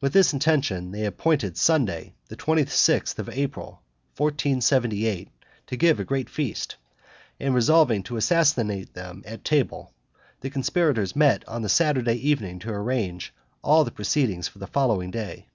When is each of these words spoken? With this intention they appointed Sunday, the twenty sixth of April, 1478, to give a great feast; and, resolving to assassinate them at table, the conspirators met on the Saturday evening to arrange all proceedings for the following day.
With 0.00 0.12
this 0.12 0.32
intention 0.32 0.92
they 0.92 1.04
appointed 1.06 1.56
Sunday, 1.56 2.14
the 2.28 2.36
twenty 2.36 2.64
sixth 2.66 3.18
of 3.18 3.28
April, 3.28 3.82
1478, 4.16 5.28
to 5.66 5.76
give 5.76 5.98
a 5.98 6.04
great 6.04 6.30
feast; 6.30 6.76
and, 7.40 7.52
resolving 7.52 8.04
to 8.04 8.16
assassinate 8.16 8.94
them 8.94 9.24
at 9.26 9.42
table, 9.44 9.92
the 10.40 10.50
conspirators 10.50 11.16
met 11.16 11.42
on 11.48 11.62
the 11.62 11.68
Saturday 11.68 12.14
evening 12.14 12.60
to 12.60 12.70
arrange 12.70 13.34
all 13.60 13.84
proceedings 13.90 14.46
for 14.46 14.60
the 14.60 14.68
following 14.68 15.10
day. 15.10 15.48